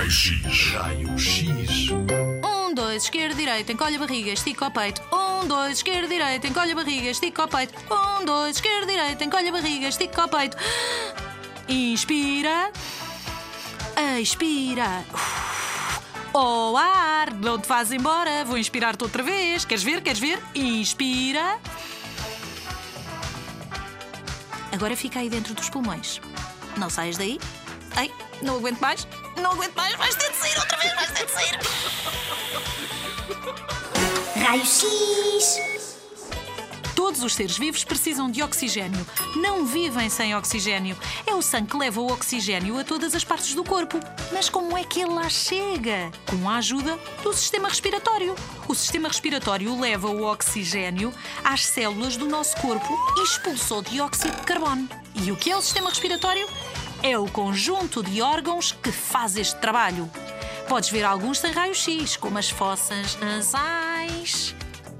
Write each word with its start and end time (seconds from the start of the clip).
Raio-X. 0.00 0.72
Raio-X. 0.72 1.90
Um, 2.42 2.72
dois, 2.72 3.02
esquerda, 3.02 3.34
direita, 3.34 3.70
encolhe 3.70 3.96
a 3.96 3.98
barriga, 3.98 4.32
estica 4.32 4.66
o 4.66 4.70
peito. 4.70 5.02
Um, 5.14 5.46
dois, 5.46 5.76
esquerda, 5.76 6.08
direita, 6.08 6.46
encolhe 6.46 6.72
a 6.72 6.74
barriga, 6.74 7.10
estica 7.10 7.44
o 7.44 7.48
peito. 7.48 7.74
Um, 7.92 8.24
dois, 8.24 8.56
esquerda, 8.56 8.86
direita, 8.86 9.22
encolhe 9.22 9.48
a 9.50 9.52
barriga, 9.52 9.88
estica 9.88 10.24
o 10.24 10.28
peito. 10.28 10.56
Inspira. 11.68 12.72
Expira. 14.18 15.04
Oh, 16.32 16.74
ar, 16.78 17.34
não 17.34 17.58
te 17.58 17.68
vás 17.68 17.92
embora. 17.92 18.42
Vou 18.46 18.56
inspirar-te 18.56 19.04
outra 19.04 19.22
vez. 19.22 19.66
Queres 19.66 19.84
ver? 19.84 20.00
Queres 20.00 20.18
ver? 20.18 20.42
Inspira. 20.54 21.58
Agora 24.72 24.96
fica 24.96 25.18
aí 25.18 25.28
dentro 25.28 25.52
dos 25.52 25.68
pulmões. 25.68 26.22
Não 26.78 26.88
saias 26.88 27.18
daí. 27.18 27.38
Ai, 27.96 28.12
não 28.42 28.56
aguento 28.56 28.80
mais. 28.80 29.06
Não 29.36 29.52
aguento 29.52 29.74
mais. 29.74 29.94
Vais 29.96 30.14
ter 30.14 30.30
de 30.30 30.36
sair 30.36 30.58
outra 30.58 30.76
vez. 30.78 30.94
Vais 30.94 31.10
ter 31.10 31.26
de 31.26 31.32
sair. 31.32 31.58
Raio-X. 34.44 35.80
Todos 36.94 37.22
os 37.24 37.34
seres 37.34 37.56
vivos 37.58 37.82
precisam 37.82 38.30
de 38.30 38.42
oxigênio. 38.42 39.04
Não 39.36 39.64
vivem 39.66 40.08
sem 40.08 40.34
oxigênio. 40.36 40.96
É 41.26 41.34
o 41.34 41.42
sangue 41.42 41.70
que 41.70 41.76
leva 41.76 42.00
o 42.00 42.12
oxigênio 42.12 42.78
a 42.78 42.84
todas 42.84 43.14
as 43.14 43.24
partes 43.24 43.54
do 43.54 43.64
corpo. 43.64 43.98
Mas 44.32 44.48
como 44.48 44.76
é 44.76 44.84
que 44.84 45.00
ele 45.00 45.14
lá 45.14 45.28
chega? 45.28 46.10
Com 46.28 46.48
a 46.48 46.56
ajuda 46.56 46.98
do 47.22 47.32
sistema 47.32 47.68
respiratório. 47.68 48.34
O 48.68 48.74
sistema 48.74 49.08
respiratório 49.08 49.78
leva 49.80 50.08
o 50.08 50.24
oxigênio 50.24 51.12
às 51.42 51.66
células 51.66 52.16
do 52.16 52.26
nosso 52.26 52.56
corpo 52.58 52.96
e 53.16 53.24
expulsa 53.24 53.76
o 53.76 53.82
dióxido 53.82 54.36
de 54.36 54.42
carbono. 54.42 54.88
E 55.14 55.32
o 55.32 55.36
que 55.36 55.50
é 55.50 55.56
o 55.56 55.62
sistema 55.62 55.90
respiratório? 55.90 56.46
É 57.02 57.18
o 57.18 57.26
conjunto 57.26 58.02
de 58.02 58.20
órgãos 58.20 58.72
que 58.72 58.92
faz 58.92 59.34
este 59.36 59.58
trabalho. 59.58 60.10
Podes 60.68 60.90
ver 60.90 61.02
alguns 61.02 61.38
sem 61.38 61.50
raio-x, 61.50 62.16
como 62.18 62.36
as 62.36 62.50
fossas 62.50 63.16
nasais. 63.16 64.54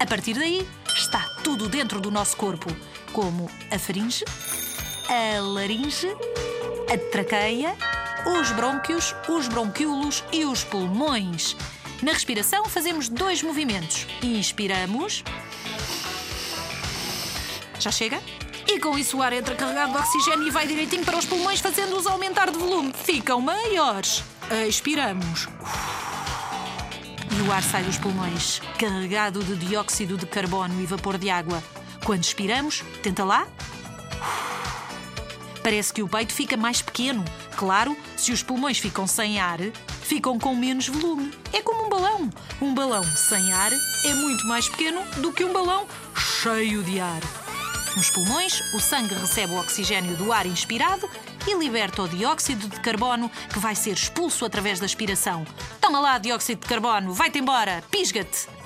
A 0.00 0.04
partir 0.04 0.34
daí, 0.34 0.66
está 0.92 1.20
tudo 1.44 1.68
dentro 1.68 2.00
do 2.00 2.10
nosso 2.10 2.36
corpo, 2.36 2.68
como 3.12 3.48
a 3.70 3.78
faringe, 3.78 4.24
a 5.08 5.40
laringe, 5.40 6.08
a 6.92 6.98
traqueia, 7.12 7.76
os 8.40 8.50
brônquios, 8.50 9.14
os 9.28 9.46
bronquíolos 9.46 10.24
e 10.32 10.44
os 10.44 10.64
pulmões. 10.64 11.56
Na 12.02 12.12
respiração, 12.12 12.64
fazemos 12.64 13.08
dois 13.08 13.40
movimentos. 13.40 14.04
Inspiramos. 14.20 15.22
Já 17.78 17.92
chega? 17.92 18.20
E 18.66 18.80
com 18.80 18.98
isso 18.98 19.18
o 19.18 19.22
ar 19.22 19.32
entra 19.32 19.54
carregado 19.54 19.92
de 19.92 19.98
oxigênio 19.98 20.46
e 20.46 20.50
vai 20.50 20.66
direitinho 20.66 21.04
para 21.04 21.18
os 21.18 21.24
pulmões, 21.24 21.60
fazendo-os 21.60 22.06
aumentar 22.06 22.50
de 22.50 22.58
volume. 22.58 22.92
Ficam 23.04 23.40
maiores. 23.40 24.22
Expiramos. 24.68 25.48
E 27.36 27.48
o 27.48 27.52
ar 27.52 27.62
sai 27.62 27.82
dos 27.82 27.98
pulmões, 27.98 28.60
carregado 28.78 29.42
de 29.42 29.56
dióxido 29.56 30.16
de 30.16 30.26
carbono 30.26 30.80
e 30.80 30.86
vapor 30.86 31.18
de 31.18 31.30
água. 31.30 31.62
Quando 32.04 32.22
expiramos, 32.22 32.82
tenta 33.02 33.24
lá. 33.24 33.46
Parece 35.62 35.92
que 35.92 36.02
o 36.02 36.08
peito 36.08 36.32
fica 36.32 36.56
mais 36.56 36.82
pequeno. 36.82 37.24
Claro, 37.56 37.96
se 38.16 38.32
os 38.32 38.42
pulmões 38.42 38.78
ficam 38.78 39.06
sem 39.06 39.40
ar, 39.40 39.58
ficam 40.02 40.38
com 40.38 40.54
menos 40.54 40.88
volume. 40.88 41.32
É 41.52 41.62
como 41.62 41.86
um 41.86 41.88
balão. 41.88 42.30
Um 42.60 42.74
balão 42.74 43.02
sem 43.02 43.52
ar 43.52 43.72
é 43.72 44.14
muito 44.14 44.46
mais 44.46 44.68
pequeno 44.68 45.02
do 45.18 45.32
que 45.32 45.44
um 45.44 45.52
balão 45.52 45.86
cheio 46.14 46.82
de 46.82 47.00
ar. 47.00 47.20
Nos 47.96 48.10
pulmões, 48.10 48.60
o 48.74 48.80
sangue 48.80 49.14
recebe 49.14 49.52
o 49.52 49.60
oxigênio 49.60 50.16
do 50.16 50.32
ar 50.32 50.46
inspirado 50.46 51.08
e 51.46 51.54
liberta 51.54 52.02
o 52.02 52.08
dióxido 52.08 52.68
de 52.68 52.80
carbono 52.80 53.30
que 53.52 53.58
vai 53.60 53.76
ser 53.76 53.92
expulso 53.92 54.44
através 54.44 54.80
da 54.80 54.86
aspiração. 54.86 55.46
Toma 55.80 56.00
lá, 56.00 56.18
dióxido 56.18 56.60
de 56.60 56.66
carbono, 56.66 57.12
vai-te 57.12 57.38
embora, 57.38 57.84
pisga-te! 57.90 58.63